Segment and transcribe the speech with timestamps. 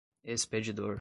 [0.23, 0.89] expedidor